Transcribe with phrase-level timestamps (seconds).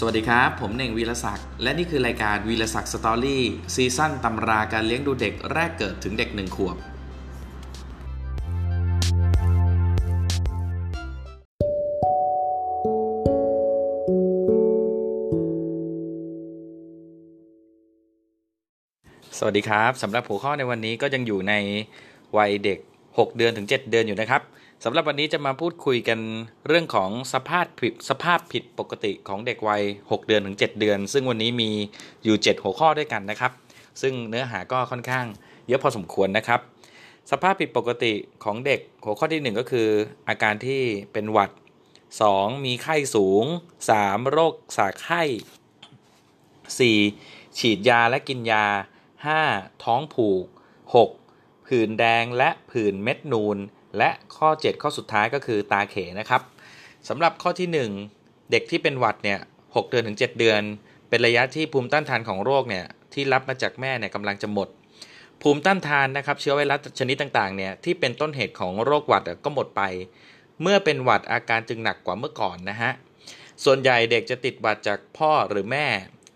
[0.00, 6.76] สวัสดีครับ ผมเน่งวีรศักดิ์และนี่คือรายการวีรศักดิ์ story season ตำราการเลี้ยงดูเด็กแรกเกิดถึงเด็กหนึ่งขวบ
[19.38, 21.54] สวัสดีครับสำหรับหัวข้อในวันนี้ก็ยังอยู่ใน
[22.36, 24.42] วัยเด็ก 6 เดือนถึง 7 เดือนอยู่นะครับ
[24.84, 26.20] สำหรับวันนี้จะมาพูดคุยกัน
[26.66, 31.70] เรื่องของสภาพผิดสภาพผิดปกติของเด็กวัย 6 เดือนถึง 7 เดือน ซึ่งวันนี้มี
[32.24, 33.52] อยู่ 7 หัวข้อด้วยกันนะครับ
[34.02, 35.26] ซึ่งเนื้อหาก็ค่อนข้าง
[35.66, 36.60] เยอะพอสมควรนะครับ
[37.30, 38.12] สภาพผิดปกติ
[38.44, 39.88] ของเด็กหัวข้อที่ 1 ก็คือ
[40.28, 41.50] อาการที่เป็นหวัด
[42.08, 42.64] 2.
[42.64, 43.44] มีไข้สูง
[43.88, 44.30] 3.
[44.30, 45.22] โรคสาไข้
[46.80, 47.58] 4.
[47.58, 48.66] ฉีดยาและกินยา
[49.24, 49.84] 5.
[49.84, 50.44] ท้องผูก
[51.04, 51.66] 6.
[51.66, 53.58] ผื่นแดงและผื่นเม็ดนูน
[53.98, 56.42] และข้อ 7 ข้อสุดท้ายก็คือตาเขนะครับ
[57.08, 57.68] สำหรับข้อที่
[58.14, 60.62] 1 เด็กที่เป็นหวัดเนี่ย6เดือนถึง 7 เดือน
[61.08, 64.68] เป็นระยะที่ภูมิต้านทานของโรคเนี่ยที่รับมาจากแม่เนี่ยกำลังจะหมด
[65.42, 69.82] ภูมิต้านทานนะครับเชื้อไวรัสชนิดต่างๆเนี่ยที่เป็นต้นเหตุของโรคหวัดก็หมดไป
[70.62, 72.92] เมื่อเป็นหวัดอาการจึงหนักกว่าเมื่อก่อนนะฮะ
[73.64, 75.86] ส่วนใหญ่เด็กจะติดหวัดจากพ่อหรือแม่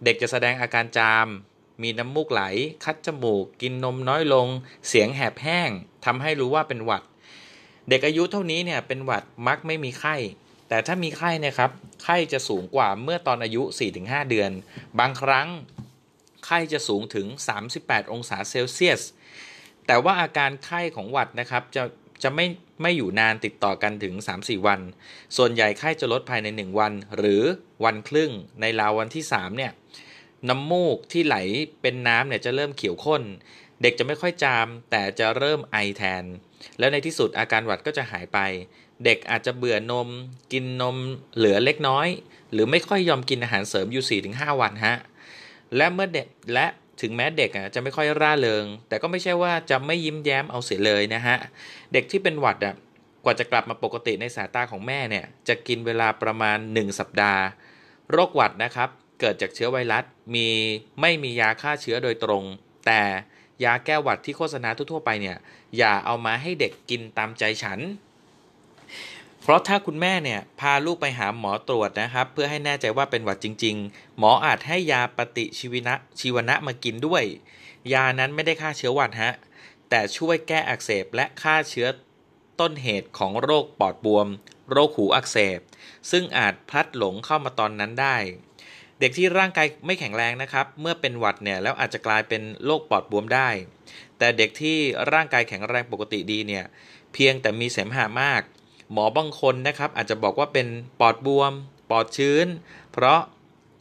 [0.05, 1.29] เด็กจะแสดงอาการจาม
[1.83, 2.43] มีน้ำมูกไหล
[2.85, 4.47] คัดจมูก กินนมน้อยลง
[4.89, 5.71] เสียงแหบแห้ง
[6.05, 7.03] ทำให้รู้ว่าเป็นหวัด
[7.89, 10.17] เด็กอายุเท่านี้เนี่ยเป็นหวัดมักไม่มีไข้
[10.69, 11.71] แต่ถ้ามีไข้นะครับ
[12.05, 13.63] ไข้จะสูงกว่าเมื่อตอนอายุ
[13.97, 14.51] 4-5 เดือน
[14.99, 15.49] บางครั้ง
[16.47, 17.27] ไข้จะสูงถึง
[17.69, 19.03] 38 องศาเซลเซียส
[19.87, 21.83] แต่ว่าอาการไข้ของหวัดนะครับจะ
[22.23, 22.47] จะไม่
[22.83, 24.81] ไม่อยู่นานติดต่อกันถึง 3-4 วัน
[25.37, 27.43] ส่วนใหญ่ไข้จะลดภายใน 1 วัน หรือ
[27.85, 29.73] วันครึ่ง ในราววันที่ 3 เนี่ย
[30.49, 31.37] น้ำมูกที่ไหล
[31.83, 33.23] เป็นน้ำเนี่ยจะเริ่มเขียวข้น
[33.83, 36.25] เด็กจะไม่ค่อยจาม แต่จะเริ่มไอแทน
[36.79, 38.39] แล้วในที่สุดอาการหวัดก็จะหายไป
[39.05, 40.09] เด็กอาจจะเบื่อนม
[40.53, 40.97] กินนม
[41.37, 42.09] เหลือเล็กน้อย
[42.53, 44.97] หรือไม่ค่อยยอมกินอาหารเสริมอยู่4-5 วันฮะ
[45.77, 46.67] และเมื่อเด็กและ
[47.01, 51.37] ถึงแม้เด็กอะจะไม่ค่อยร่าเริง แต่ก็ไม่ใช่ว่าจะไม่ยิ้มแย้มเอาเสียเลยนะฮะ
[51.93, 52.75] เด็กที่เป็นหวัดอะ
[53.25, 57.43] กว่าจะกลับมาปกติในสายตาของแม่เนี่ย จะกินเวลาประมาณ 1 สัปดาห์
[58.11, 58.89] โรคหวัดนะครับ
[59.21, 60.49] เกิดจากเชื้อไวรัสมี
[61.01, 62.45] ไม่มียาฆ่าเชื้อโดยตรง
[62.87, 63.03] แต่
[63.65, 65.37] ยาแก้หวัดที่โฆษณาทั่วๆไปเนี่ย
[65.77, 67.81] อย่าเอามาให้เด็กกินตามใจฉัน
[69.43, 77.25] เพราะถ้าคุณแม่เนี่ยพาลูกไปหาหมอตรวจนะครับ เพื่อให้แน่ใจว่าเป็นหวัดจริง ๆ หมออาจให้ยาปฏิชีวนะชีวนะมากินด้วย
[77.93, 79.33] ยานั้นไม่ได้ฆ่าเชื้อหวัดฮะ
[79.91, 81.89] แต่ช่วยแก้อักเสบและฆ่าเชื้อ
[82.61, 84.29] ต้นเหตุของโรคปอดบวม
[84.71, 85.61] โรคหูอักเสบ
[86.11, 88.17] ซึ่งอาจพลัดหลงเข้ามาตอนนั้นได้
[89.03, 93.49] เด็กที่ร่างกายไม่แข็งแรงนะครับ เมื่อเป็นหวัดเนี่ยแล้วอาจจะกลายเป็นโรคปอดบวมได้
[94.19, 94.79] แต่เด็กที่
[95.13, 96.65] ร่างกายแข็งแรงปกติดีเนี่ย
[97.13, 98.43] เพียงแต่มีเสมหะมาก
[98.93, 100.67] หมอบางคนนะครับ อาจจะบอกว่าเป็น
[101.01, 101.53] ปอดบวม
[101.91, 102.47] ปอดชื้น
[102.93, 103.21] เพราะ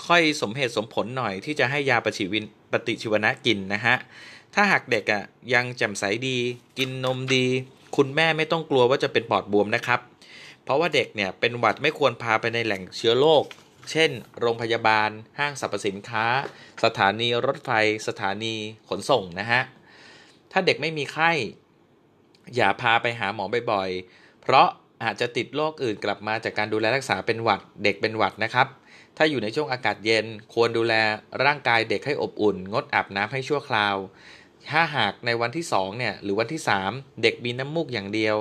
[0.08, 3.96] ค่อยสมเหตุสมผลหน่อยที่จะให้ยาปฏิวินปฏิชีวนะกินนะฮะ
[4.54, 6.38] ถ้าหากเด็กอะยังแจ่มใสดี
[6.78, 7.46] กินนมดี
[7.96, 10.00] คุณแม่ไม่ต้องกลัวว่าจะเป็นปอดบวมนะครับ
[10.64, 13.44] เพราะว่าเด็กเนี่ยเป็นหวัดไม่ควรพาไปในแหล่งเชื้อโรค
[13.92, 15.10] เช่น โรงพยาบาล
[15.40, 16.26] ห้างสรรพสินค้า
[16.84, 17.70] สถานีรถไฟ
[18.08, 18.56] สถานี
[18.90, 19.62] ขนส่งนะฮะ
[20.52, 21.32] ถ้าเด็กไม่มีไข้
[22.56, 24.68] อย่าพาไปหาหมอบ่อยๆ เพราะ
[25.04, 28.68] อาจจะติดโรคอื่นกลับมาจากการดูแลรักษาเป็นหวัด เด็กเป็นหวัดนะครับ
[29.18, 30.94] ถ้าอยู่ในช่วงอากาศเย็น ควรดูแล
[31.44, 33.96] ร่างกายเด็กให้อบอุ่น งดอาบน้ำให้ชั่วคราว
[34.70, 38.36] ถ้าหากในวันที่2เนี่ยหรือวันที่ 3 เด็กมีน้ำมูกอย่างเดียว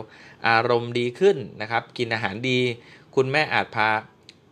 [0.49, 2.61] อารมณ์ดีขึ้นนะครับ กินอาหารดี
[3.15, 3.89] คุณแม่อาจพา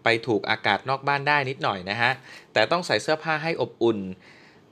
[0.09, 2.13] ไปถูกอากาศนอกบ้านได้นิดหน่อยนะฮะ
[2.53, 3.99] แต่ต้องใส่เสื้อผ้าให้อบอุ่น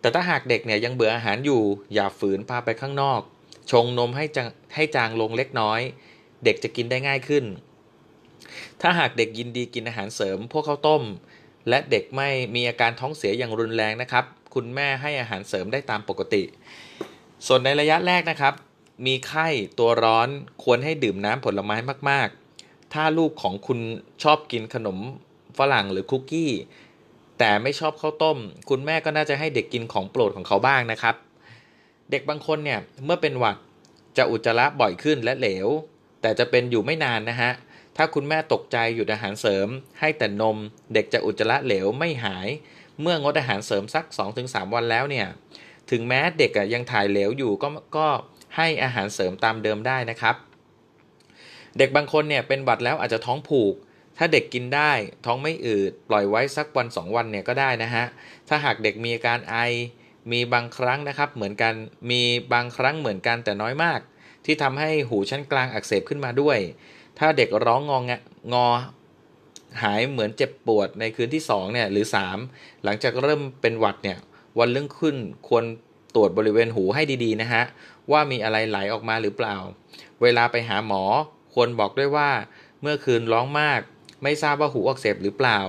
[0.01, 1.63] แต่ถ้าหากเด็กเนี่ยยังเบื่ออาหารอยู่
[1.95, 3.21] อย่าฝืนพาไปข้างนอก
[3.71, 5.81] ชงนมให้จางให้จางลงเล็กน้อย
[6.45, 7.45] เด็กจะกินได้ง่ายขึ้น
[8.81, 11.03] ถ้าหากเด็กยินดีกินอาหารเสริม พวกข้าวต้ม
[11.69, 16.43] และเด็กไม่มีอาการท้องเสียอย่างรุนแรงนะครับ คุณแม่ให้อาหารเสริมได้ตามปกติ
[17.47, 18.55] ส่วนในระยะแรกนะครับ
[19.07, 19.49] มีไข้
[19.79, 20.29] ตัวร้อน
[20.65, 21.77] ควรให้ดื่มน้ำผลไม้
[22.11, 22.29] มาก
[22.61, 23.79] ๆถ้าลูกของคุณ
[24.23, 24.99] ชอบกินขนม
[25.59, 26.53] ฝรั่งหรือคุกกี้
[27.39, 28.39] แต่ไม่ชอบข้าวต้ม
[28.69, 31.15] คุณแม่ก็น่าจะให้เด็กกินของโปรดของเขาบ้างนะครับ
[32.11, 33.57] เด็กบางคนเนี่ยเมื่อเป็นหวัด
[34.19, 35.69] จะอุจจาระบ่อยขึ้นและเหลว
[36.23, 37.53] แต่จะเป็นอยู่ไม่นานนะฮะ
[37.97, 39.69] ถ้าคุณแม่ตกใจหยุดอาหารเสริม
[40.01, 40.57] ให้แต่นม
[40.95, 42.49] เด็กจะอุจจาระเหลวไม่หาย
[43.01, 44.05] เมื่องดอาหารเสริมสัก
[44.41, 45.27] 2-3 วันแล้วเนี่ย
[45.91, 48.07] ถึงแม้เด็กยังถ่ายเหลวอยู่ก็ก็
[48.57, 50.37] ให้อาหารเสริมตามเดิมได้นะครับ
[51.79, 53.75] เด็กบางคนเนี่ยเป็นหวัดแล้วอาจจะท้องผูก
[54.19, 54.93] ถ้าเด็กกินได้
[55.25, 58.05] ท้องไม่อืด ปล่อยไว้สักวันสองวันเนี่ยก็ได้นะฮะ
[58.49, 59.57] ถ้าหากเด็กมีอาการไอ
[60.33, 61.75] มีบางครั้งนะครับ เหมือนกัน
[62.11, 62.23] มี
[62.53, 64.01] บางครั้งเหมือนกันแต่น้อยมาก
[64.45, 66.59] ที่ทำให้หูชั้นกลางอักเสบขึ้นมาด้วย
[67.19, 68.03] ถ้าเด็กร้องงอง
[68.53, 68.67] งอ
[69.83, 72.07] หายเหมือนเจ็บปวดในคืนที่2เนี่ยหรือ
[72.45, 74.19] 3 หลังจากเริ่มเป็นหวัดเนี่ย
[74.59, 75.17] วันเรื่องขึ้น
[75.49, 75.65] ควร
[76.15, 77.63] ตรวจบริเวณหูให้ดีๆนะฮะ
[78.13, 79.57] ว่ามีอะไรไหลออกมาหรือเปล่า
[80.23, 81.03] เวลาไปหาหมอ
[81.55, 82.31] ควรบอกด้วยว่า
[82.83, 83.81] เมื่อคืนร้องมาก
[84.23, 85.61] ไม่ทราบว่าหูอักเสบหรือเปล่า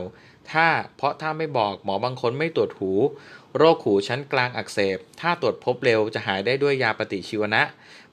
[0.52, 0.68] ถ้า
[0.98, 2.92] เพราะถ้าไม่บอกหมอบางคนไม่ตรวจหู
[3.58, 7.62] โรคหูชั้นกลางอักเสบ ถ้าตรวจพบเร็วจะหายได้ด้วยยาปฏิชีวนะ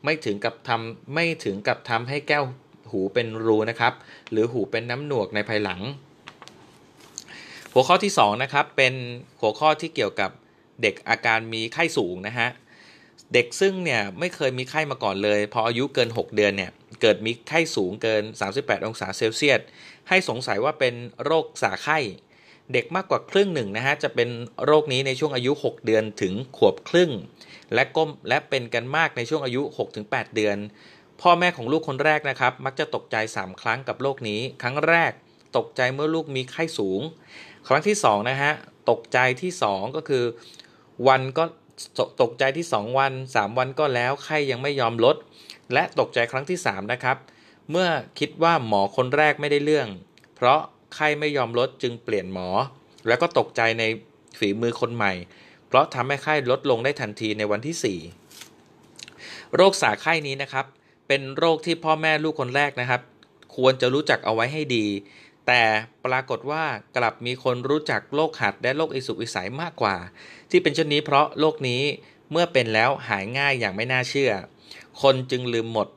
[0.05, 2.45] ไม่ถึงกับทำไม่ถึงกับทำให้แก้ว
[2.91, 3.93] หูเป็นรูนะครับ
[4.31, 5.81] หรือหูเป็นน้ำหนวกในภายหลัง
[7.73, 8.95] หัวข้อที่2นะครับเป็น
[9.41, 10.31] หัวข้อที่เกี่ยวกับ
[10.83, 12.49] เด็กอาการมีไข้สูงนะฮะ
[13.33, 16.71] เด็กซึ่งเนี่ยไม่เคยมีไข้มาก่อนเลย พออายุเกิน 6 เดือนเนี่ย
[17.01, 18.23] เกิดมีไข้สูงเกิน
[18.55, 19.61] 38 องศาเซลเซียส
[20.09, 20.95] ให้สงสัยว่าเป็น
[21.25, 21.99] โรคสาไข้
[22.73, 24.29] เด็กมากกว่าครึ่งหนึ่งนะฮะ จะเป็น
[24.65, 27.11] โรคนี้ในช่วงอายุ 6 เดือนถึงขวบครึ่ง
[27.75, 29.63] และก้มและเป็นกันมากในช่วงอายุ
[29.99, 30.57] 6-8 เดือน
[31.21, 35.13] พ่อแม่ของลูกคนแรกนะครับ มักจะตกใจ 3 ครั้งกับโรคนี้ ครั้งแรก
[35.57, 37.01] ตกใจเมื่อลูกมีไข้สูง
[37.69, 38.53] ครั้งที่2นะฮะ
[38.91, 40.25] ตกใจที่ 2 ก็คือ
[41.09, 41.45] วันก็
[42.23, 45.17] ตกใจที่ 2 วัน 3 วันก็แล้วไข้ยังไม่ยอมลด
[45.73, 47.17] และตกใจครั้งที่ 3 นะครับ
[47.71, 47.89] เมื่อ
[48.19, 49.89] คิดว่าหมอคนแรกไม่ได้เรื่อง
[50.37, 50.61] เพราะ
[50.95, 52.49] ไข้ไม่ยอมลดจึงเปลี่ยนหมอ
[53.07, 53.85] แล้วก็ตกใจใน
[54.39, 55.13] ฝีมือคนใหม่
[55.69, 60.67] เพราะทำให้ไข้ลดลงได้ทันทีในวันที่ 4 โรคสาไข้นี้นะครับ
[61.09, 63.03] เป็นโรคที่พ่อแม่ลูกคนแรกนะครับ
[63.57, 64.87] ควรจะรู้จักเอาไว้ให้ดี
[65.47, 65.63] แต่
[66.05, 66.65] ปรากฏว่า
[66.97, 69.97] กลับมีคนรู้จักโรคหัดและโรคอิสุกอิสัยมากกว่า
[70.51, 71.83] ที่เป็นเช่นนี้เพราะโรคนี้
[72.31, 74.33] เมื่อเป็นแล้วหายง่ายอย่างไม่น่าเชื่อ
[75.03, 75.89] คนจึงลืมหมด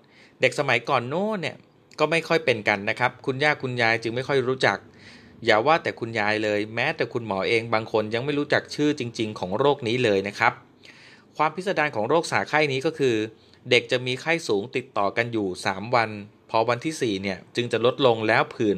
[0.41, 1.55] เด็กสมัยก่อนโน้นเนี่ย
[1.99, 4.77] ก็ไม่ค่อยเป็นกันนะครับ คุณย่าคุณยายจึงไม่ค่อยรู้จัก
[5.45, 10.53] อย่าว่าแต่คุณยายเลย แม้แต่คุณหมอเองบางคนยังไม่รู้จักชื่อจริง ๆ ของโรคนี้เลยนะครับ
[11.37, 13.15] ความพิสดารของโรคสาไข้นี้ก็คือ
[13.69, 16.09] เด็กจะมีไข้สูงติดต่อกันอยู่ 3 วัน
[16.49, 18.77] พอวันที่ 4 เนี่ยจึงจะลดลงแล้วผื่น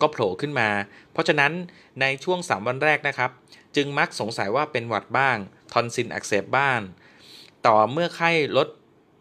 [0.00, 0.68] ก็โผล่ขึ้นมา
[1.12, 1.52] เพราะฉะนั้น
[2.00, 3.30] ในช่วง 3 วันแรกนะครับ
[3.76, 5.36] จึงมักสงสัยว่าเป็นหวัดบ้าง
[5.72, 6.80] ทอนซิลอักเสบบ้าง
[7.66, 8.68] ต่อเมื่อไข้ลด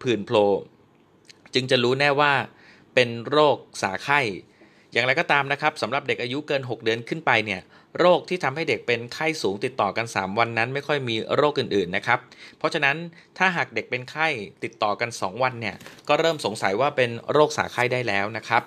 [0.06, 0.46] ผื่นโผล่
[1.54, 2.34] จึงจะรู้แน่ว่า
[2.96, 4.20] เป็นโรคสาไข้
[4.92, 7.62] อย่างไรก็ตามนะครับสำหรับเด็กอายุเกิน 6 เดือนขึ้นไปเนี่ย
[8.00, 12.20] โรคที่ทำให้เด็กเป็นไข้สูงติดต่อกัน 3 วันนั้นไม่ค่อยมีโรคอื่นๆนะครับ
[12.58, 12.96] เพราะฉะนั้น
[13.38, 14.28] ถ้าหากเด็กเป็นไข้
[14.64, 15.76] ติดต่อกัน 2 วันเนี่ย
[16.08, 18.64] ก็เริ่มสงสัยว่าเป็นโรคสาไข้ได้แล้วนะครับ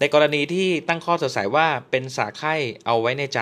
[0.00, 2.54] ในกรณีที่ตั้งข้อสงสัยว่าเป็นสาไข้
[2.86, 3.40] เอาไว้ในใจ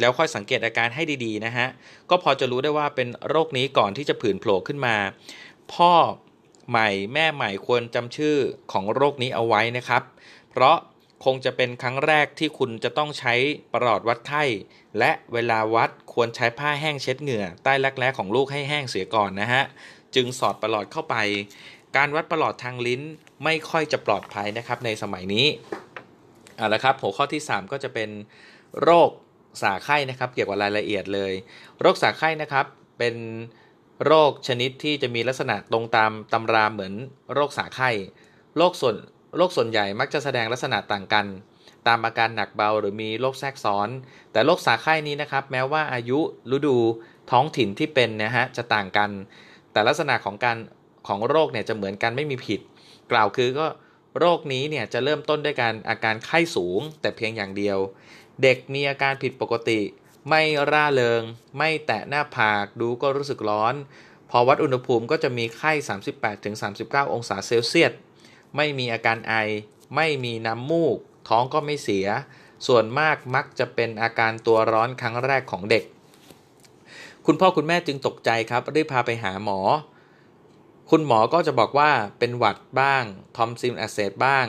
[0.00, 1.66] แล้วค่อยสังเกตอาการให้ดีๆนะฮะ
[2.10, 4.96] ก็พอจะรู้ได้ว่าเป็นโรคนี้ก่อนที่จะผื่นโผล่ขึ้นมา
[5.72, 5.92] พ่อ
[6.68, 8.36] ใหม่แม่ใหม่ควรจำชื่อ
[8.72, 10.02] ของโรคนี้เอาไว้นะครับ
[10.50, 10.76] เพราะ
[11.24, 13.34] คงจะเป็นครั้งแรกที่คุณจะต้องใช้
[13.72, 14.44] ประหลอดวัดไข้
[14.98, 19.62] และเวลาวัดควรใช้ผ้าแห้งเช็ดเหงื่อ ใต้รักแร้ของลูกให้แห้งเสียก่อนนะฮะ
[20.14, 21.16] จึงสอดประหลอดเข้าไป
[21.96, 23.02] การวัดประหลอดทางลิ้น
[23.44, 25.46] ไม่ค่อยจะปลอดภัยนะครับในสมัยนี้
[26.56, 28.10] เอาละครับหัวข้อที่ 3 ก็จะเป็น
[28.82, 29.10] โรค
[29.62, 31.32] สาไข้นะครับ เกี่ยวกับรายละเอียดเลย
[31.80, 32.66] โรคสาไข้นะครับ
[32.98, 33.14] เป็น
[34.06, 36.94] โรคชนิดที่จะมีลักษณะตรงตามตำราเหมือน
[37.34, 37.90] โรคสาไข้
[38.56, 38.96] โรคส่วน
[39.36, 41.26] โรคส่วนใหญ่มักจะแสดงลักษณะต่างกัน
[41.86, 43.88] ตามอาการหนักเบาหรือมีโรคแทรกซ้อน
[44.32, 46.18] แต่โรคสาไข้นี้นะครับ แม้ว่าอายุ
[46.56, 46.76] ฤดู
[47.30, 49.10] ท้องถิ่นที่เป็นนะฮะจะต่างกัน
[49.72, 50.56] แต่ลักษณะของการ
[51.08, 52.60] ของโรคเนี่ยจะเหมือนกันไม่มีผิด
[53.12, 53.66] กล่าวคือก็
[54.18, 57.78] โรคนี้เนี่ยจะเริ่มต้นด้วยการอาการไข้สูง แต่เพียงอย่างเดียว
[58.42, 59.80] เด็กมีอาการผิดปกติ
[60.28, 61.22] ไม่ร่าเริง
[61.58, 63.74] ไม่แตะหน้าผาก ดูก็รู้สึกร้อน
[64.30, 65.72] พอวัดอุณหภูมิก็จะมีไข้
[66.42, 67.92] 38-39 องศาเซลเซียส
[68.56, 69.34] ไม่มีอาการไอ
[69.96, 70.96] ไม่มีน้ำมูก
[71.28, 72.06] ท้องก็ไม่เสีย
[72.66, 75.84] ส่วนมากมักจะเป็นอาการตัวร้อนครั้งแรกของเด็ก
[77.26, 79.60] คุณพ่อคุณแม่จึงตกใจครับ รีบพาไปหาหมอ
[80.90, 83.04] คุณหมอก็จะบอกว่าเป็นหวัดบ้าง
[83.36, 84.46] ทอมซินอักเสบบ้าง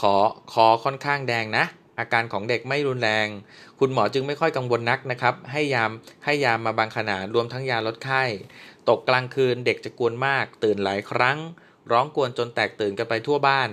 [0.00, 0.14] ขอ
[0.52, 1.64] คอค่อนข้างแดงนะ
[2.00, 3.28] อาการของเด็กไม่รุนแรง
[3.78, 5.90] คุณหมอจึงไม่ค่อยกังวลนักนะครับ ให้ยาม
[6.24, 8.22] ให้ยามมาบางขนาดรวมทั้งยาลดไข้
[8.88, 11.38] ตกกลางคืนเด็กจะกวนมาก ตื่นหลายครั้ง
[11.90, 13.68] ร้องกวนจนแตกตื่นกันไปทั่วบ้าน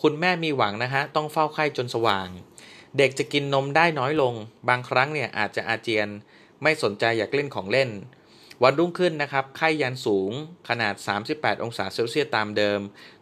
[0.00, 2.28] คุณแม่มีหวังนะฮะต้องเฝ้าไข้จนสว่าง
[2.98, 4.34] เด็กจะกินนมได้น้อยลง
[4.68, 6.08] บางครั้งเนี่ยอาจจะอาเจียน
[6.62, 7.90] ไม่สนใจอยากเล่นของเล่น
[8.62, 10.30] วันรุ่งขึ้นนะครับไข้ยันสูง
[10.68, 10.94] ขนาด
[11.30, 12.80] 38 องศาเซลเซียสตามเดิม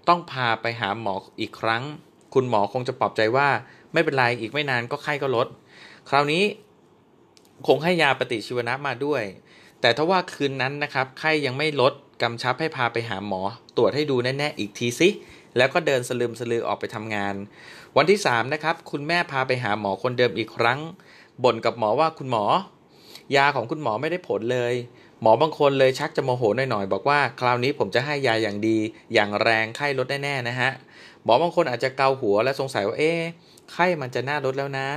[0.08, 1.82] ต้องพาไปหาหมออีกครั้ง
[2.34, 3.48] คุณหมอคงจะปลอบใจว่า
[3.92, 5.46] ไม่เป็นไรอีกไม่นานก็ไข้ก็ลด
[6.08, 6.44] คราวนี้
[7.66, 9.22] คงให้ยาปฏิชีวนะมาด้วย
[9.80, 13.40] แต่ถ้าว่าคืนนั้นนะครับ ไข้ยังไม่ลดกำชับให้พาไปหาหมอ
[13.76, 15.08] ตรวจให้ดูแน่ๆอีกทีสิ
[15.56, 17.34] แล้วก็เดินสลืมสลือออกไปทำงาน
[17.96, 20.78] วันที่ 3 นะครับ คุณแม่พาไปหาหมอคนเดิมอีกครั้ง
[21.44, 22.44] บ่นกับหมอว่าคุณหมอ
[23.36, 24.74] ยาของคุณหมอไม่ได้ผลเลย
[25.22, 28.78] หมอบางคนเลยชักจะโมโหหน่อยๆ บอกว่า คราวนี้ผมจะให้ยาอย่างดี
[29.14, 30.70] อย่างแรงไข้ลดแน่ๆนะฮะ
[31.24, 33.12] หมอบางคนอาจจะเกาหัวและสงสัยว่าเอ๊
[33.72, 34.88] ไข้มันจะน่าลดแล้วนะ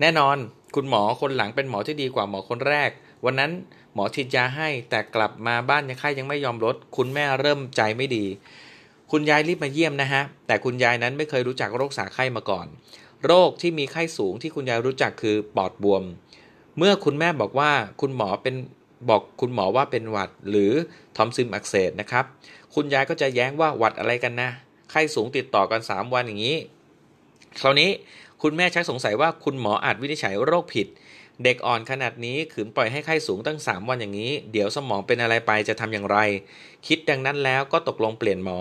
[0.00, 0.36] แน่นอน
[0.74, 2.90] คุณหมอคนหลังเป็นหมอที่ดีกว่าหมอคนแรก
[3.24, 3.50] วันนั้น
[3.94, 8.24] หมอฉีดยาให้แต่กลับมาบ้านยังไข้ยังไม่ยอมลด คุณแม่เริ่มใจไม่ดี
[9.10, 12.66] คุณยายรีบมาเยี่ยมนะฮะ แต่คุณยายนั้นไม่เคยรู้จักโรคสาไข้มาก่อน
[13.26, 16.02] โรคที่มีไข้สูงที่คุณยายรู้จักคือปอดบวม
[16.78, 18.54] เมื่อคุณแม่บอกว่าคุณหมอเป็น
[19.08, 20.72] บอกคุณหมอว่าเป็นหวัดหรือ
[21.16, 22.24] ทอมซิมอักเสบนะครับ
[22.74, 24.50] คุณยายก็จะแย้งว่าหวัดอะไรกันนะ
[24.92, 26.56] ไข้สูงติดต่อกัน 3 วันอย่างนี้
[27.60, 27.90] คราวนี้
[28.42, 30.86] คุณแม่ชักสงสัยว่าคุณหมออาจวินิจฉัยโรคผิด
[31.44, 36.18] เด็กอ่อนขนาดนี้ขืนปล่อยให้ไข้สูงตั้ง 3 วันอย่างนี้ เดี๋ยวสมองเป็นอะไรไปจะทำอย่างไร
[36.86, 38.58] คิดดังนั้นแล้วก็ตกลงเปลี่ยนหมอ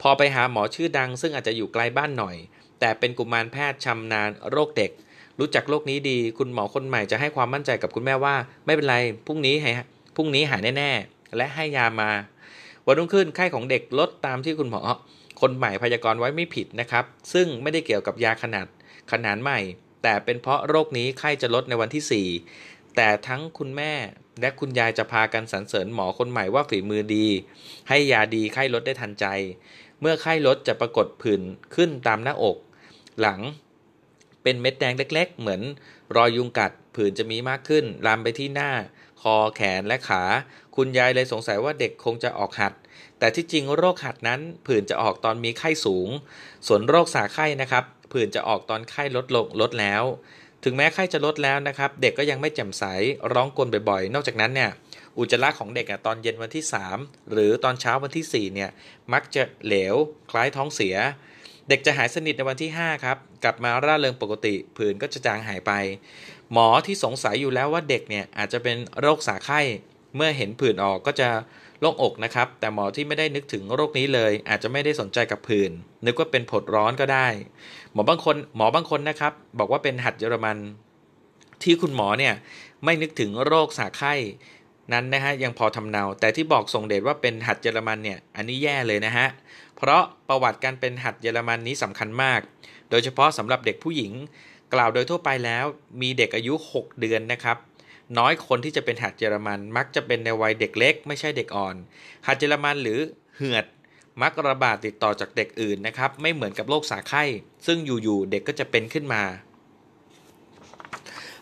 [0.00, 2.36] พอไปหาหมอชื่อดัง ซึ่งอาจจะอยู่ไกลบ้านหน่อย
[2.80, 4.90] แต่เป็นกุมารแพทย์ชำนาญโรคเด็ก
[5.38, 8.34] รู้จักโรคนี้ดี คุณหมอคนใหม่จะให้ความมั่นใจกับคุณแม่ว่า
[8.66, 8.96] ไม่เป็นไร
[9.26, 9.74] พรุ่งนี้หาย
[10.16, 12.10] พรุ่งนี้หายแน่ๆและให้ยามา
[12.86, 14.82] วันรุ่งขึ้นไข้ของเด็กลดตามที่คุณหมอ
[15.40, 18.66] คนใหม่พยากรณ์ไว้ไม่ผิดนะครับ ซึ่งไม่ได้เกี่ยวกับยาขนาด
[19.12, 19.60] ขนาดใหม่
[20.02, 22.28] แต่เป็นเพราะโรคนี้ไข้จะลดในวันที่
[22.68, 23.92] 4 แต่ทั้งคุณแม่
[24.40, 27.26] และคุณยายจะพากันสรรเสริญหมอคนใหม่ว่าฝีมือดี
[27.88, 29.26] ให้ยาดีไข้ลดได้ทันใจ
[30.00, 31.42] เมื่อไข้ลดจะปรากฏผื่น
[31.74, 32.56] ขึ้นตามหน้าอก
[33.20, 33.40] หลัง
[34.42, 35.60] เป็นเม็ดแดงเล็ก ๆ เหมือน
[36.16, 38.70] รอยยุงกัดผื่นจะมีมากขึ้นลามไปที่หน้า
[39.34, 40.22] อแขนและขา
[40.76, 42.72] คุณยายเลยสงสัยว่าเด็กคงจะออกหัด
[43.18, 46.08] แต่ที่จริงโรคหัดนั้นผื่นจะออกตอนมีไข้สูง
[46.66, 50.02] ส่วนโรคสาไข้นะครับ ผื่นจะออกตอนไข้ลดลงลดแล้ว
[50.64, 52.84] ถึงแม้ไข้จะลดแล้วนะครับ เด็กก็ยังไม่แจ่มใส
[53.32, 54.70] ร้องกลนบ่อยๆ นอกจากนั้นเนี่ย
[55.18, 56.64] อุจจาระของเด็กตอนเย็นวันที่
[56.98, 58.70] 3 หรือตอนเช้าวันที่ 4 เนี่ย
[59.12, 59.94] มักจะเหลว
[60.30, 60.96] คล้ายท้องเสีย
[61.68, 65.72] เด็กจะหายสนิทในวันที่ 5 ครับ กลับมาร่าเริงปกติ ผื่นก็จะจางหายไป
[66.52, 69.60] หมอที่สงสัยอยู่แล้วว่าเด็กเนี่ยอาจจะเป็นโรคสาไข้
[70.16, 71.28] เมื่อเห็นผื่นออกก็จะ
[71.80, 75.70] โล่งอกนะครับ แต่หมอที่ไม่ได้นึกถึงโรคนี้เลย อาจจะไม่ได้สนใจกับผื่น
[76.06, 77.28] นึกว่าเป็นผดร้อนก็ได้
[77.92, 80.58] หมอบางคนหมอบางคนนะครับ บอกว่าเป็นหัดเยอรมัน
[81.62, 82.34] ที่คุณหมอเนี่ย
[82.84, 84.14] ไม่นึกถึงโรคสาไข้
[84.92, 89.26] นั้นนะฮะยังพอทำเนา แต่ที่บอกส่งเดชว่าเป็นหัดเยอรมันเนี่ยอันนี้แย่เลยนะฮะ
[89.76, 92.40] เพราะประวัติการเป็นหัดเยอรมันนี้สำคัญมาก
[92.90, 94.12] โดยเฉพาะสำหรับเด็กผู้หญิง
[94.74, 95.64] กล่าวโดยทั่วไปแล้ว
[96.02, 97.56] มีเด็กอายุ 6 เดือนนะครับ
[98.18, 101.76] น้อยคนที่จะเป็นหัดเยอรมันมักจะเป็นในวัยเด็กเล็ก ไม่ใช่เด็กอ่อน
[102.26, 102.98] หัดเยอรมันหรือ
[103.36, 103.64] เหือด
[104.22, 107.22] มักระบาดติดต่อจากเด็กอื่นนะครับ ไม่เหมือนกับโรคสาไข้
[107.66, 109.22] ซึ่งอยู่ๆเด็กก็จะเป็นขึ้นมา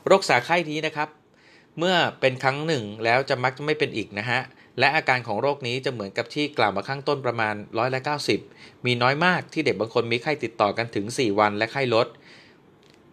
[0.07, 1.09] โรคสาไข้นี้นะครับ
[1.79, 4.41] เมื่อเป็นครั้งหนึ่งแล้วจะมักจะไม่เป็นอีกนะฮะ
[4.79, 8.01] และอาการของโรคนี้จะเหมือนกับที่กล่าวมาข้างต้นประมาณร้อยละ
[8.45, 12.07] 90 มีน้อยมากที่เด็กบางคนมีไข้ติดต่อกันถึง 4 วันและไข้ลด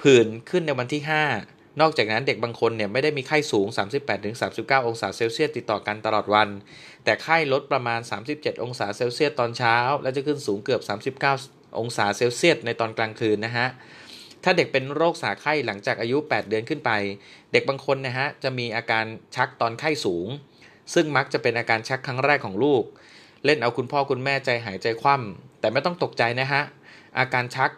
[0.01, 3.67] ผื่นขึ้นในวันที่ 5 นอกจากนั้นเด็กบางคนเนี่ยไม่ได้มีไข้สูง
[4.27, 6.49] 38-39 องศาเซลเซียสติดต่อกันตลอดวัน
[7.03, 7.99] แต่ไข้ลดประมาณ
[8.31, 10.81] 37 องศาเซลเซียสตอนเช้า และจะขึ้นสูงเกือบ
[11.31, 13.67] 39 องศาเซลเซียสในตอนกลางคืนนะฮะ
[14.43, 16.91] ถ้าเด็กเป็นโรคสาไข้หลังจากอายุ 8 เดือนขึ้นไป
[17.51, 19.05] เด็กบางคนนะฮะจะมีอาการ
[19.35, 20.27] ชักตอนไข้สูง
[20.93, 22.83] ซึ่งมักจะเป็นอาการชักครั้งแรกของลูก
[23.45, 26.61] เล่นเอาคุณพ่อคุณแม่ใจหายใจคว่ำแต่ไม่ต้องตกใจนะฮะ
[27.19, 27.71] อาการชัก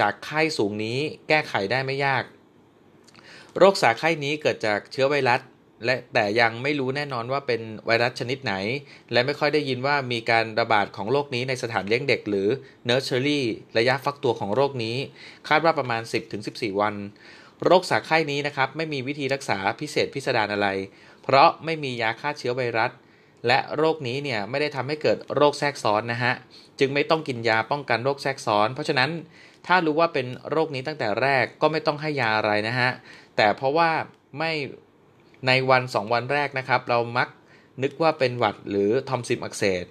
[0.00, 0.98] จากไข้สูงนี้
[1.28, 2.24] แก้ไขได้ไม่ยาก
[3.58, 5.40] โรคสาไข้นี้เกิดจากเชื้อไวรัส
[5.84, 8.54] และแต่ยังไม่รู้แน่นอนว่าเป็นไวรัสชนิดไหน
[9.12, 12.48] และไม่ค่อยได้ยินว่ามีการระบาดของโรคนี้ในสถานเลี้ยงเด็กหรือ
[12.84, 13.46] เนอร์เชอรี่
[13.78, 14.96] ระยะฟักตัวของโรคนี้
[15.48, 16.02] คาดว่าประมาณ
[16.40, 16.94] 10-14 วัน
[17.64, 20.68] โรคส่าไข้นี้นะครับ ไม่มีวิธีรักษาพิเศษพิสดารอะไร
[21.22, 22.90] เพราะไม่มียาฆ่าเชื้อไวรัส
[23.46, 26.32] และโรคนี้เนี่ยไม่ได้ทำให้เกิดโรคแทรกซ้อนนะฮะ
[26.78, 29.10] จึงไม่ต้องกินยาป้องกันโรคแทรกซ้อน เพราะฉะนั้น
[29.66, 32.90] ถ้ารู้ว่าเป็นโรคนี้ตั้งแต่แรกก็ไม่ต้องให้ยาอะไรนะฮะ
[33.36, 33.90] แต่เพราะว่า
[34.38, 34.52] ไม่
[35.46, 37.28] ในวัน 2 วันแรกนะครับ เรามัก
[37.82, 39.84] นึกว่าเป็นหวัดหรือทอมซิมอักเสบ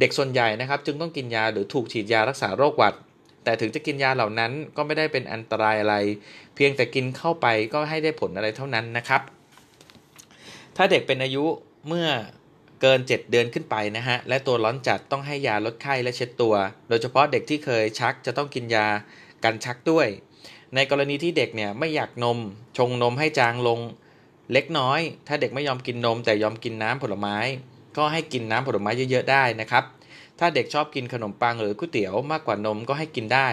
[0.00, 2.94] เด็กส่วนใหญ่นะครับ จึงต้องกินยาหรือถูกฉีดยารักษาโรคหวัด
[3.44, 5.96] แต่ถึงจะกินยาเหล่านั้นก็ไม่ได้เป็นอันตรายอะไร
[6.54, 9.22] เพียงแต่กินเข้าไปก็ให้ได้ผลอะไรเท่านั้นนะครับ
[10.76, 11.44] ถ้าเด็กเป็นอายุ
[11.88, 12.08] เมื่อ
[12.80, 16.54] เกิน 7 เดือนขึ้นไปนะฮะ และตัวร้อนจัดต้องให้ยาลดไข้และเช็ดตัว
[16.88, 18.86] โดยเฉพาะเด็กที่เคยชักจะต้องกินยา
[19.44, 20.08] กันชักด้วย
[20.74, 22.38] ในกรณีที่เด็กเนี่ยไม่อยากนม
[22.78, 23.80] ชงนมให้จางลง
[24.52, 27.36] เล็กน้อย ถ้าเด็กไม่ยอมกินนม แต่ยอมกินน้ำผลไม้
[27.96, 29.84] ก็ให้กินน้ำผลไม้เยอะๆได้นะครับ
[30.38, 33.48] ถ้าเด็กชอบกินขนมปังหรือก๋วยเตี๋ยวมากกว่านมก็ให้กินได้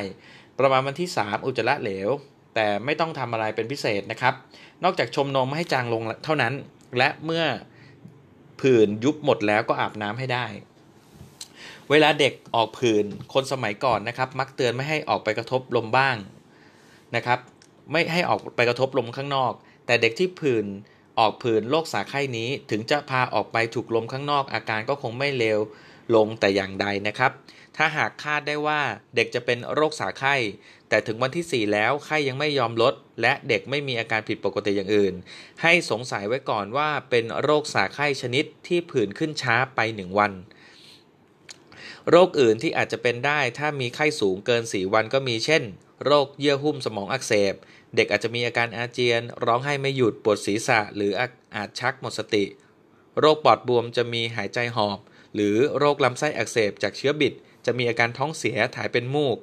[0.60, 2.10] ประมาณวันที่ 3 อุจจาระเหลว
[2.56, 4.34] แต่ไม่ต้องทำอะไรเป็นพิเศษนะครับ
[4.84, 6.54] นอกจากชมนมให้จางลงเท่านั้น
[6.98, 7.44] และเมื่อ
[8.62, 10.46] ผื่นยุบหมดแล้วก็อาบน้ำให้ได้
[11.90, 16.16] เวลาเด็กออกผื่นคนสมัยก่อนนะครับ มักเตือนไม่ให้ออกไปกระทบลมบ้าง
[17.16, 17.40] นะครับ
[17.92, 19.54] ไม่ให้ออกไปกระทบลมข้างนอก
[19.86, 20.66] แต่เด็กที่ผื่น
[21.20, 25.60] ออกผื่นโรคสาไข้นี้ถึงจะพาออกไปถูกลมข้างนอก อาการก็คงไม่เลว
[26.16, 27.32] ลงแต่อย่างใดนะครับ
[27.78, 28.82] ถ้าหากคาดได้ว่า
[29.16, 30.36] เด็กจะเป็นโรคสาไข้
[30.90, 35.14] แต่ถึงวันที่ 4 แล้วไข้ยังไม่ยอมลด และเด็กไม่มีอาการผิดปกติอย่างอื่น
[35.62, 40.32] ให้สงสัยไว้ก่อนว่าเป็นโรคสาไข้ชนิดที่ผื่นขึ้นช้าไป 1 วัน
[42.10, 45.64] โรคอื่นที่อาจจะเป็นได้ถ้ามีไข้สูงเกิน 4 วันก็มีเช่น
[46.06, 47.54] โรคเยื่อหุ้มสมองอักเสบ
[47.96, 51.12] เด็กอาจจะมีอาการอาเจียน ร้องไห้ไม่หยุดปวดศีรษะ หรือ
[51.56, 52.46] อาจชักหมดสติ
[53.20, 55.00] โรคปอดบวมจะมีหายใจหอบ
[55.36, 57.34] หรือโรคลำไส้อักเสบจากเชื้อบิด
[57.68, 59.38] จะมีอาการท้องเสียถ่ายเป็นมูก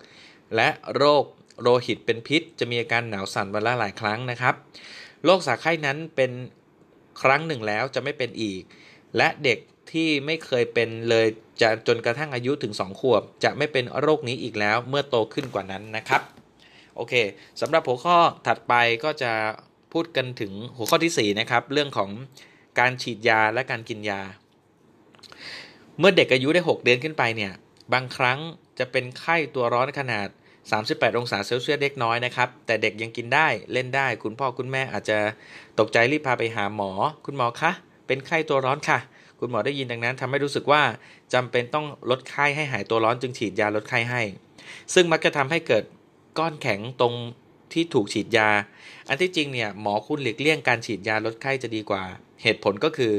[0.57, 1.25] และโรค
[1.63, 4.55] โรหิตเป็นพิษ จะมีอาการหนาวสั่นวันละหลายครั้งนะครับ
[5.25, 6.31] โรคสาไข้นั้นเป็น
[7.23, 8.63] ครั้งหนึ่งแล้วจะไม่เป็นอีก
[9.17, 9.59] และเด็ก
[9.93, 11.27] ที่ไม่เคยเป็นเลย
[11.63, 16.23] จะจนกระทั่งอายุถึง 2 ขวบ จะไม่เป็นโรคนี้อีกแล้วเมื่อโตขึ้นกว่านั้นนะครับ
[16.97, 17.15] โอเค
[17.61, 18.17] สำหรับหัวข้อ
[18.47, 19.33] ถัดไปก็จะ
[19.93, 22.11] พูดกันถึงหัวข้อที่ 4 นะครับ เรื่องของ
[22.79, 24.21] การฉีดยาและการกินยา
[25.99, 27.53] เมื่อเด็กอายุได้ 6 เดือนขึ้นไปเนี่ย
[27.93, 28.39] บางครั้ง
[28.79, 30.29] จะเป็นไข้ตัวร้อนขนาด
[30.73, 35.19] 38 องศาเซลเซียสเล็กน้อยนะครับ แต่เด็กยังกินได้เล่นได้ คุณพ่อคุณแม่อาจจะ
[35.79, 36.91] ตกใจรีบพาไปหาหมอ
[37.25, 37.71] คุณหมอคะ
[38.07, 38.99] เป็นไข้ตัวร้อนค่ะ
[39.41, 40.83] คุณหมอได้ยินดังนั้นทำให้รู้สึกว่า
[41.35, 44.23] จำเป็นต้องลดไข้ให้หายตัวร้อนจึงฉีดยาลดไข้ให้
[44.95, 45.85] ซึ่งมักจะทำให้เกิด
[46.39, 47.15] ก้อนแข็งตรง
[47.73, 48.51] ที่ถูกฉีดยา
[49.09, 52.03] อันที่จริงเนี่ยหมอคุณหลีกเลี่ยงการฉีดยาลดไข้จะดีกว่า
[52.43, 53.13] เหตุผลก็คือ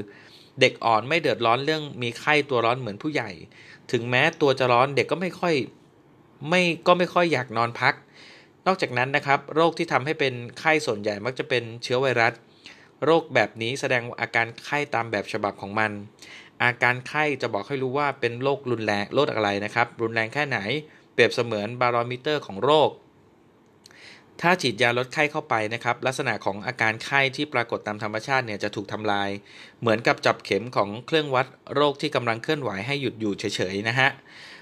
[0.62, 3.30] เด็กอ่อนไม่เดือดร้อนเรื่องมีไข้ตัวร้อนเหมือนผู้ใหญ่
[3.92, 5.56] ถึงแม้ตัวจะร้อนเด็กก็ไม่ค่อย
[6.50, 7.94] ไม่ก็ไม่ค่อยอยากนอนพัก
[8.68, 12.34] นอกจากนั้นนะครับ โรคที่ทำให้เป็นไข้ส่วนใหญ่มักจะเป็นเชื้อไวรัส
[13.06, 15.92] โรคแบบนี้แสดงอาการไข้ตามแบบฉบับของมัน
[16.64, 20.58] อาการไข้จะบอกให้รู้ว่าเป็นโรครุนแรงโรคอะไรนะครับ รุนแรงแค่ไหน
[21.14, 22.90] เปรียบเสมือนบารอมิเตอร์ของโรค
[24.42, 29.30] ถ้าฉีดยาลดไข้เข้าไปนะครับลักษณะของอาการไข้ที่ปรากฏตามธรรมชาติเนี่ยจะถูกทำลาย
[29.82, 34.10] เหมือนกับจับเข็มของเครื่องวัดโรคที่กำลังเคลื่อนไหวให้หยุดอยู่เฉยๆนะฮะ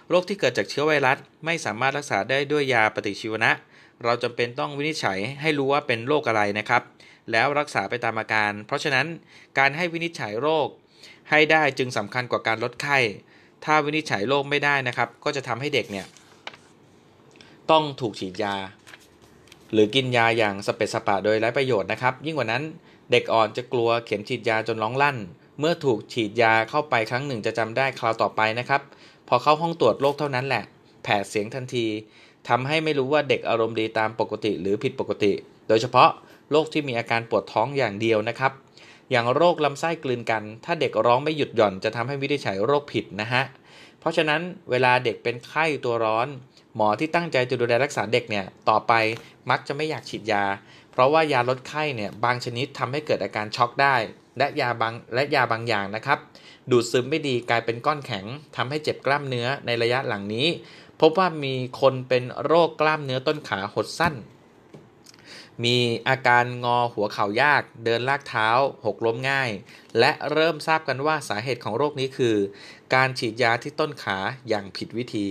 [0.10, 3.52] โรคที่เกิดจากเชื้อไวรัสไม่สามารถรักษาได้ด้วยยาปฏิชีวนะ
[4.04, 6.84] เราจำเป็นต้องวินิจฉัยให้รู้ว่าเป็นโรคอะไรนะครับ
[7.32, 9.08] แล้วรักษาไปตามอาการ เพราะฉะนั้น
[9.60, 10.68] การให้วินิจฉัยโรค
[11.30, 12.98] ให้ได้จึงสำคัญกว่าการลดไข้
[13.66, 16.06] ถ้าวินิจฉัยโรคไม่ได้นะครับ ก็จะทำให้เด็กเนี่ย
[17.72, 18.56] ต้องถูกฉีดยา
[19.74, 22.64] หรือกินยาอย่างสเปซสปะโดยไร้ประโยชน์นะครับ ยิ่งกว่านั้น
[23.12, 25.18] เด็กอ่อนจะกลัวเข็มฉีดยาจนร้องลั่น
[25.60, 28.82] เมื่อถูกฉีดยาเข้าไปครั้งหนึ่งจะจำได้คราวต่อไปนะครับ
[29.28, 30.64] พอเข้าห้องตรวจโรคเท่านั้นแหละ
[31.04, 31.86] แผดเสียงทันที
[32.50, 35.32] ทำให้ไม่รู้ว่าเด็กอารมณ์ดีตามปกติหรือผิดปกติ
[35.68, 36.10] โดยเฉพาะ
[36.52, 38.52] โรคที่มีอาการปวดท้องอย่างเดียวนะครับ
[39.12, 43.44] อย่างโรคลำไส้กลืนกัน ถ้าเด็กร้องไม่หยุดหย่อนจะทำให้วินิจฉัยโรคผิดนะฮะ
[44.00, 46.28] เพราะฉะนั้นเวลาเด็กเป็นไข้ตัวร้อน
[46.76, 48.94] หมอที่ตั้งใจจะดูแลรักษาเด็กเนี่ยต่อไป
[49.50, 50.46] มักจะไม่อยากฉีดยา
[50.92, 53.96] เพราะว่ายาลดไข้เนี่ยบางชนิดทำให้เกิดอาการช็อกได้
[54.38, 56.20] และยาบางและยาบางอย่างนะครับ
[56.72, 60.48] ดูดซึมไม่ดีกลายเป็นก้อนแข็งทำให้เจ็บกล้ามเนื้อในระยะหลังนี้
[61.02, 64.16] พบว่ามีคนเป็นโรคกล้ามเนื้อต้นขาหดสั้น
[65.64, 68.48] มีอาการงอหัวเข่ายาก เดินลากเท้า
[68.86, 69.50] หกล้มง่าย
[70.00, 72.36] และเริ่มทราบกันว่าสาเหตุของโรคนี้คือ
[72.96, 75.28] การฉีดยาที่ต้นขาอย่างผิดวิธี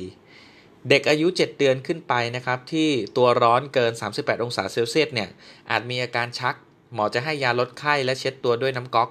[0.89, 5.29] เด็กอายุ 7 เดือนขึ้นไปนะครับ ที่ตัวร้อนเกิน 38 องศาเซลเซียสเนี่ย
[5.71, 6.55] อาจมีอาการชัก
[6.95, 9.11] หมอจะให้ยาลดไข้และเช็ดตัวด้วยน้ำก๊อก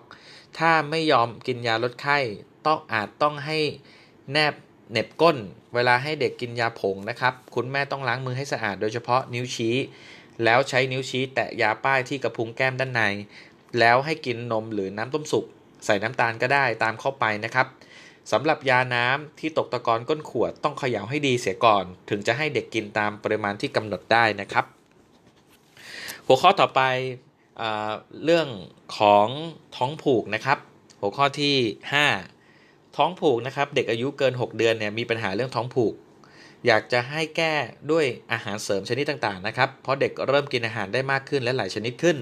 [0.57, 2.17] ถ้าไม่ยอมกินยาลดไข้
[2.65, 3.59] ต้องอาจต้องให้
[4.31, 4.53] แนบ
[4.91, 5.37] เน็บก้น
[5.75, 9.75] เวลาให้เด็กกินยาผงนะครับ คุณแม่ต้องล้างมือให้สะอาดโดยเฉพาะนิ้วชี้
[10.43, 13.01] แล้วใช้นิ้วชี้แตะยาป้ายที่กระพุ้งแก้มด้านใน
[13.79, 15.45] แล้วให้กินนมหรือน้ำต้มสุก
[15.85, 17.67] ใส่น้ำตาลก็ได้ตามเข้าไปนะครับ
[18.31, 24.65] สำหรับยาน้ำที่ตกตะกอนก้นขวดต้องเขย่าให้ดีเสียก่อน ถึงจะให้เด็กกินตามปริมาณที่กำหนดได้นะครับ
[26.27, 26.81] หัวข้อต่อไป
[27.57, 27.63] เอ
[28.23, 28.47] เรื่อง
[28.97, 29.27] ของ
[29.75, 30.57] ท้องผูกนะครับ
[31.01, 31.55] หัวข้อที่
[32.25, 35.93] 5 ท้องผูกนะครับ เด็กอายุเกิน 6 เดือนเนี่ยมีปัญหาเรื่องท้องผูก
[36.67, 37.53] อยากจะให้แก้
[37.91, 42.17] ด้วยอาหารเสริมชนิดต่างๆนะครับ เพราะเด็กเริ่มกินอาหารได้มากขึ้นและหลายชนิดขึ้น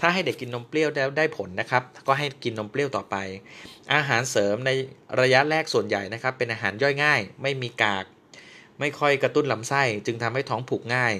[0.00, 3.16] ถ้าให้เด็กกินนมเปรี้ยวแล้วได้ผลนะครับ ก็ให้กินนมเปรี้ยวต่อไป
[3.94, 4.70] อาหารเสริมใน
[5.20, 8.04] ระยะแรกส่วนใหญ่นะครับ เป็นอาหารย่อยง่าย ไม่มีกาก
[8.80, 11.14] ไม่ค่อยกระตุ้นลำไส้ จึงทำให้ท้องผูกง่าย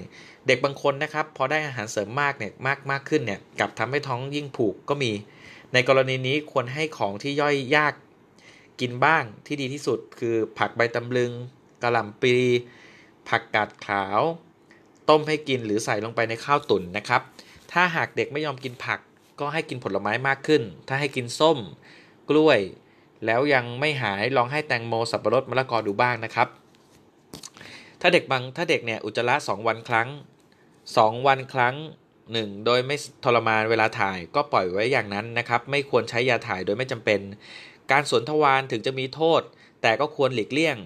[0.47, 5.13] เด็กบางคนนะครับพอได้อาหารเสริมมากเนี่ยมากมากขึ้นเนี่ยกลับทำให้ท้องยิ่งผูกก็มี
[5.73, 7.95] ในกรณีนี้ควรให้ของที่ย่อยยาก
[8.81, 11.33] กินบ้างที่ดีที่สุดคือผักใบตำลึง
[11.83, 12.37] กระหล่ำปลี
[13.29, 14.21] ผักกาดขาว
[15.09, 17.23] ต้มให้กินหรือใส่ลงไปในข้าวตุ๋นนะครับ
[17.73, 19.01] ถ้าหากเด็กไม่ยอมกินผัก
[19.41, 21.59] ก็ให้กินผลไม้มากขึ้น ถ้าให้กินส้ม
[22.31, 22.61] กล้วย
[23.27, 26.49] แล้วยังไม่หายลองให้แตงโมสับปะรดมะละกอดูบ้างนะครับ
[28.01, 30.09] ถ้าเด็กบางถ้าเด็กเนี่ยอุจจาระ2วันครั้ง
[30.67, 31.75] 2 วันครั้ง
[32.21, 32.67] 1.
[32.67, 37.21] โดยไม่ทรมานเวลาถ่ายก็ปล่อยไว้อย่างนั้นนะครับ ไม่ควรใช้ยาถ่ายโดยไม่จำเป็น
[37.91, 39.43] การสวนทวารถึงจะมีโทษ
[39.83, 40.77] แต่ก็ควรหลีกเลี่ยง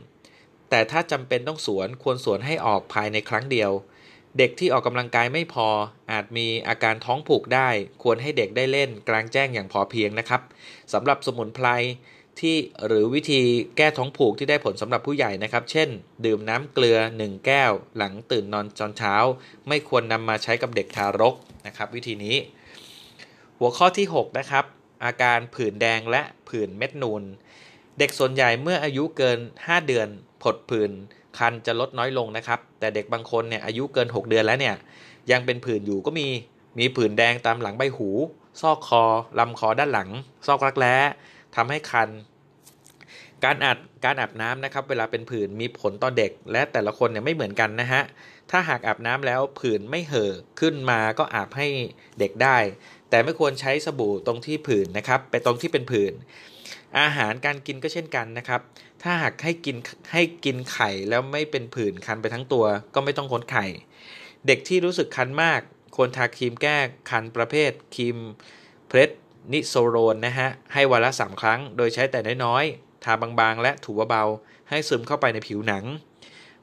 [0.71, 3.71] แต่ถ้าจำเป็นต้องสวนควรสวนให้ออกภายในครั้งเดียว
[4.39, 5.69] เด็กที่ออกกำลังกายไม่พอ
[6.13, 7.69] อาจมีอาการท้องผูกได้
[8.03, 10.41] ควรให้เด็กได้เล่นกลางแจ้งอย่างพอเพียงนะครับ
[10.93, 11.69] สำหรับสมุนไพร
[12.41, 13.41] ที่หรือวิธี
[13.77, 15.89] แก้ท้องผูกที่ได้ผลสำหรับผู้ใหญ่นะครับ เช่น
[16.25, 19.15] ดื่มน้ำเกลือ 1 แก้ว หลังตื่นนอนตอนเช้า
[19.69, 21.35] ไม่ควรนำมาใช้กับเด็กทารก
[21.67, 22.37] นะครับ วิธีนี้
[23.59, 24.65] หัวข้อที่ 6 นะครับ
[25.05, 27.23] อาการผื่นแดงและผื่นเม็ดนูน
[27.99, 30.09] เด็กส่วนใหญ่เมื่ออายุเกิน 5 เดือน
[30.43, 30.91] ผดผื่น
[31.39, 34.77] คันจะลดน้อยลงนะครับ แต่เด็กบางคนเนี่ยอายุเกิน 6 เดือนแล้วเนี่ย
[35.31, 36.27] ยังเป็นผื่นอยู่ก็มี
[36.79, 38.09] มีผื่นแดงตามหลังใบหู
[38.61, 39.03] ซอกคอ
[39.39, 40.11] ลำคอด้านหลัง
[40.47, 40.95] ซอกรักแร้
[41.57, 42.09] ทำให้คัน
[43.45, 48.03] การอาบการอาบน้ำนะครับเวลาเป็นผื่นมีผลต่อเด็ก และแต่ละคนเนี่ยไม่เหมือนกันนะฮะ
[48.51, 51.67] ถ้าหากอาบน้ำแล้วผื่นไม่เห่อขึ้นมาก็อาบให้
[52.19, 52.57] เด็กได้
[53.11, 56.13] แต่ไม่ควรใช้สบู่ตรงที่ผื่นนะครับไปตรงที่เป็นผื่น
[57.01, 58.61] อาหารการกินก็เช่นกันนะครับ
[59.05, 59.77] ถ้าหากให้กิน
[60.13, 62.65] ให้กินไข่แล้วไม่เป็นผื่นคันไปทั้งตัว
[62.95, 63.67] ก็ไม่ต้องค้นไข่
[64.47, 65.61] เด็กที่รู้สึกคันมาก
[65.97, 66.77] ควรทาครีมแก้
[67.11, 68.17] คันประเภทครีม
[68.89, 69.11] เพรส
[69.53, 75.85] นิโซโรนนะฮะ ให้วันละ 3 ครั้ง โดยใช้แต่น้อยๆ ทาบางๆ และถูเบาๆ ให้ซึมเข้าไปในผิวหนัง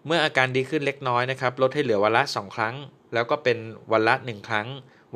[0.06, 2.76] เมื่ออาการดีขึ้นเล็กน้อยนะครับ ลดให้เหลือวันละ 2 ครั้ง
[3.14, 3.58] แล้วก็เป็น
[3.92, 4.68] วันละ 1 ครั้ง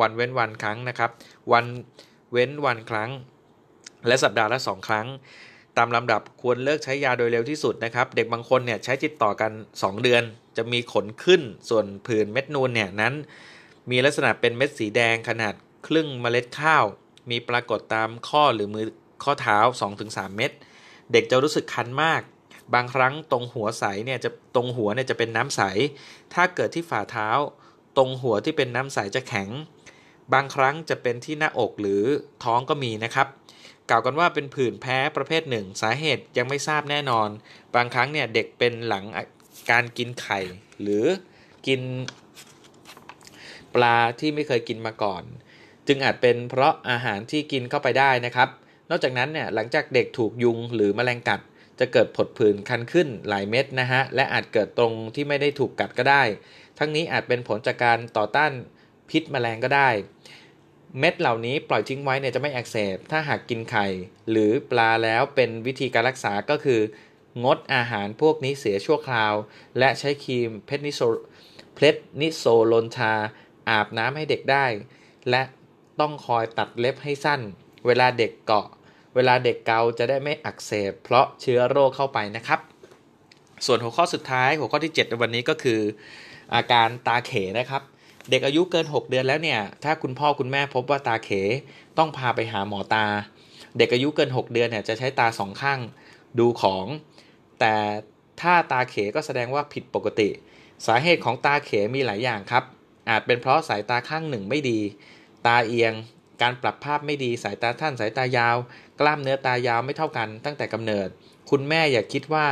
[0.01, 1.11] วันเว้นวันครั้งนะครับ
[1.51, 1.65] วัน
[2.31, 3.09] เว้นวันครั้ง
[4.07, 5.07] และสัปดาห์ละ 2 ครั้ง
[5.77, 10.23] ตามลำดับควรเลิกใช้ยาโดยเร็วที่สุดนะครับ เด็กบางคนเนี่ยใช้ติดต่อกัน 2 เดือน
[10.57, 13.13] จะมีขนขึ้นส่วนผื่นเม็ดนูนเนี่ยนั้น
[13.91, 15.53] มีลักษณะเป็นเม็ดสีแดงขนาด
[15.87, 16.85] ครึ่งเมล็ดข้าว
[17.29, 18.85] มีปรากฏตามข้อหรือมือ
[19.23, 19.57] ข้อเท้า
[19.97, 20.51] 2-3 เม็ด
[21.11, 22.21] เด็กจะรู้สึกคันมาก
[22.73, 25.61] บางครั้งตรงหัวใสเนี่ยจะตรงหัวเนี่ยจะเป็นน้ำใส
[26.33, 27.29] ถ้าเกิดที่ฝ่าเท้า
[27.97, 29.49] ตรงหัวที่เป็นน้ำใสจะแข็ง
[30.33, 32.03] บางครั้งจะเป็นที่หน้าอกหรือ
[32.43, 33.27] ท้องก็มีนะครับ
[33.89, 37.29] กล่าวกันว่าเป็นผื่นแพ้ประเภทหนึ่ง สาเหตุยังไม่ทราบแน่นอน
[37.75, 39.05] บางครั้งเนี่ยเด็กเป็นหลัง
[39.71, 40.39] การกินไข่
[40.81, 41.05] หรือ
[41.67, 41.81] กิน
[43.73, 45.23] ปลาที่ไม่เคยกินมาก่อน
[45.87, 48.49] จึงอาจเป็นเพราะอาหารที่กินเข้าไปได้นะครับ
[48.89, 51.39] นอกจากนั้นเนี่ยหลังจากเด็กถูกยุงหรือแมลงกัด
[51.79, 56.23] จะเกิดผดผื่นคันขึ้นหลายเม็ดนะฮะและอาจเกิดตรงที่ไม่ได้ถูกกัดก็ได้
[56.79, 58.51] ทั้งนี้อาจเป็นผลจากการต่อต้าน
[59.09, 59.89] พิษแมลงก็ได้
[60.99, 63.87] เม็ดเหล่านี้ปล่อยทิ้งไว้เนี่ยจะไม่อักเสบ ถ้าหากกินไข่
[64.29, 66.79] หรือปลาแล้วเป็นวิธีการรักษาก็คือ
[67.43, 69.33] งดอาหารพวกนี้เสียชั่วคราว
[69.79, 71.01] และใช้ครีม predniso
[71.75, 73.13] prednisolone ทา
[73.69, 74.65] อาบน้ำให้เด็กได้
[75.29, 75.41] และ
[75.99, 77.41] ต้องคอยตัดเล็บให้สั้น
[77.85, 78.67] เวลาเด็กเกาะ
[79.15, 82.59] เวลาเด็กเกาจะได้ไม่อักเสบ เพราะเชื้อโรคเข้าไปนะครับ
[83.65, 85.79] ส่วนหัวข้อสุดท้ายหัวข้อที่ 7 ในวันนี้ก็คือ
[86.55, 87.81] อาการตาเขนะครับ
[88.29, 91.29] เด็กอายุเกิน 6 เดือนแล้วเนี่ย ถ้าคุณพ่อคุณแม่พบว่าตาเข
[91.97, 93.05] ต้องพาไปหาหมอตา
[93.77, 95.79] เด็กอายุเกิน 6 เดือนเนี่ยจะใช้ตาสองข้าง
[96.39, 96.85] ดูของ
[97.59, 97.75] แต่
[98.41, 100.29] ถ้าตาเขก็แสดงว่าผิดปกติ
[100.87, 102.63] สาเหตุของตาเขมีหลายอย่างครับ
[103.09, 104.79] อาจเป็นเพราะสายตาข้างหนึ่งไม่ดี
[105.45, 105.93] ตาเอียง
[106.41, 108.57] การปรับภาพไม่ดี สายตาท่านสายตายาว
[108.99, 111.07] กล้ามเนื้อตายาวไม่เท่ากันตั้งแต่กำเนิด
[111.49, 112.45] คุณแม่อย่าคิดว่า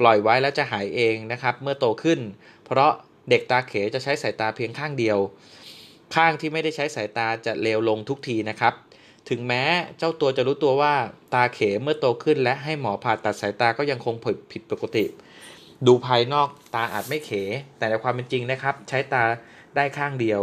[0.00, 2.20] ปล่อยไว้แล้วจะหายเองนะครับ เมื่อโตขึ้น
[2.66, 2.92] เพราะ
[3.30, 5.18] เด็กตาเขจะใช้สายตาเพียงข้างเดียว
[6.14, 8.74] ข้างที่ไม่ได้ใช้สายตาจะเลวลงทุกทีนะครับ
[9.28, 9.62] ถึงแม้
[9.98, 10.94] เจ้าตัวจะรู้ตัวว่า
[11.34, 14.14] ตาเขเมื่อโตขึ้นและให้หมอผ่าตัดสายตาก็ยังคง
[14.52, 15.04] ผิดปกติ
[15.86, 17.30] ดูภายนอกตาอาจไม่เข
[17.78, 19.24] แต่ในความเป็นจริงนะครับ ใช้ตา
[19.76, 20.40] ได้ข้างเดียว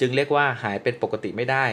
[0.00, 1.64] จึงเรียกว่าหายเป็นปกติไม่ได้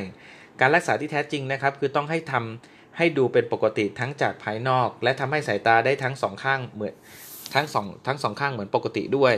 [0.59, 6.95] การรักษาที่แท้จริงนะครับ คือต้องให้ทำให้ดูเป็นปกติทั้งจากภายนอก และทำให้สายตาได้ทั้งสองข้างเหมือน
[7.55, 9.33] ทั้งสองทั้งสองข้างเหมือนปกติด้วย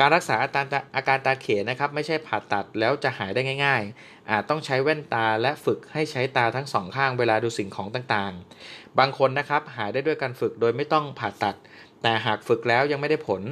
[0.00, 11.56] การรักษาอาการอาการตาเขนะครับ ไม่ใช่ผ่าตัดแล้วจะหายได้ง่าย ๆ อาจต้องใช้แว่นตาและฝึกให้ใช้ตาทั้งสองข้างเวลาดูสิ่งของต่างๆ บางคนนะครับหายได้ด้วยการฝึกโดยไม่ต้องผ่าตัด
[12.02, 13.42] แต่หากฝึกแล้วยังไม่ได้ผล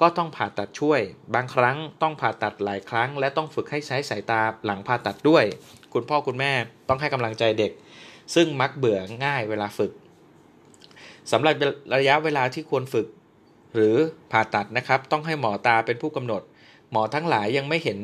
[0.00, 1.00] ก็ต้องผ่าตัดช่วย
[1.34, 5.44] บางครั้งต้องผ่าตัดหลายครั้ง และต้องฝึกให้ใช้สายตาหลังผ่าตัดด้วย
[5.94, 6.52] คุณพ่อคุณแม่
[6.88, 7.72] ต้องให้กำลังใจเด็ก
[8.34, 9.92] ซึ่งมักเบื่อง่ายเวลาฝึก
[11.32, 11.54] สำหรับ
[11.94, 13.06] ระยะเวลาที่ควรฝึก
[13.74, 13.96] หรือ
[14.32, 16.42] ผ่าตัดนะครับ ต้องให้หมอตาเป็นผู้กำหนด
[16.90, 17.98] หมอทั้งหลายยังไม่เห็น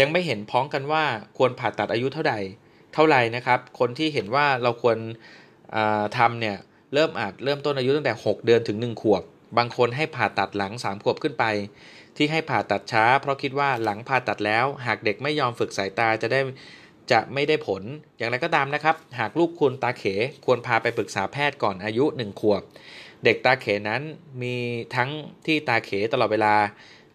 [0.00, 1.04] ยังไม่เห็นพ้องกันว่า
[1.36, 2.34] ควรผ่าตัดอายุเท่าใด
[2.94, 4.96] เท่าไหร่นะครับ คนที่เห็นว่าเราควร
[6.18, 6.56] ทำเนี่ย
[6.94, 9.22] เริ่มอาจเริ่มต้นอายุตั้งแต่ 6 เดือนถึง 1 ขวบ
[9.58, 11.44] บางคนให้ผ่าตัดหลัง 3 ขวบขึ้นไป
[12.16, 16.40] ที่ให้ผ่าตัดช้า เพราะคิดว่าหลังผ่าตัดแล้ว หากเด็กไม่ยอมฝึกสายตาจะได้
[17.12, 17.82] จะไม่ได้ผล
[18.16, 20.04] อย่างไรก็ตามนะครับ หากลูกคุณตาเข
[20.44, 22.62] ควรพาไปปรึกษาแพทย์ก่อนอายุ 1 ขวบ
[23.24, 24.02] เด็กตาเขนั้น
[24.42, 24.56] มี
[24.94, 25.10] ทั้ง
[25.46, 26.54] ที่ตาเขตลอดเวลา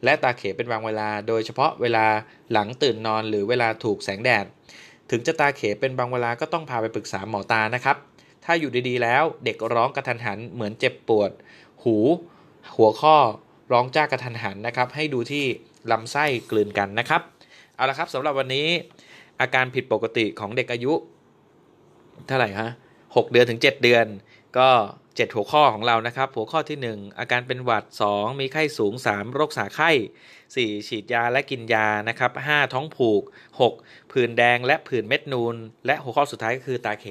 [0.03, 2.05] และตาเขเป็นบางเวลา โดยเฉพาะเวลา
[2.51, 4.45] หลังตื่นนอนหรือเวลาถูกแสงแดด
[5.11, 7.97] ถึงจะตาเขเป็นบางเวลาก็ต้องพาไปปรึกษาหมอตานะครับ
[8.45, 11.31] ถ้าอยู่ดีๆแล้วเด็กร้องกระทันหันเหมือนเจ็บปวด
[11.83, 11.97] หู
[12.77, 13.15] หัวข้อ
[13.71, 15.45] ร้องจ้ากระทันหันนะครับ ให้ดูที่
[15.91, 17.21] ลำไส้กลืนกันนะครับ
[17.75, 18.67] เอาละครับสำหรับวันนี้
[19.41, 20.93] อาการผิดปกติของเด็กอายุ
[22.27, 22.69] เท่าไหร่ฮะ
[23.15, 24.05] หกเดือนถึง 7 เดือน
[24.57, 24.69] ก็
[25.05, 29.91] 7 หัวข้อของเรานะครับ หัวข้อที่ 1 อาการเป็นหวัด 2 มีไข้สูง 3 โรคสาไข้
[30.39, 33.23] 4 ฉีดยาและกินยานะครับ 5 ท้องผูก
[33.69, 37.05] 6 ผื่นแดงและผื่นเม็ดนูน และหัวข้อสุดท้ายก็คือตาเข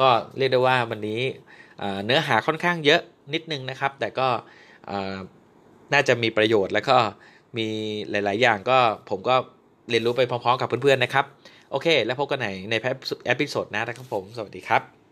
[0.00, 1.22] ก็เรียกได้ว่าวันนี้
[2.04, 3.00] เนื้อหาค่อนข้างเยอะ
[3.34, 4.28] นิดนึงนะครับ แต่ก็
[5.92, 6.96] น่าจะมีประโยชน์แล้วก็
[7.58, 7.68] มี
[8.10, 8.78] หลาย ๆ อย่างก็
[9.10, 9.36] ผมก็
[9.90, 11.24] เรียนรู้ไปพร้อม ๆ กับเพื่อน ๆ นะครับ
[11.70, 12.74] โอเค แล้วพบกันใหม่ใน
[13.26, 15.03] episode หน้านะครับผม สวัสดีครับ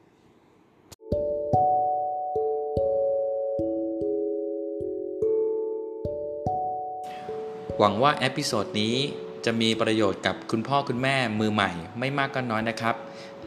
[7.85, 8.97] หวังว่า episode นี้
[9.45, 12.95] จะมีประโยชน์กับคุณพ่อคุณแม่มือใหม่ไม่มากก็น้อยนะครับ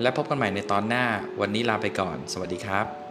[0.02, 1.06] และพบกันใหม่ในตอนหน้า
[1.39, 3.05] วันนี้ลาไปก่อน สวัสดีครับ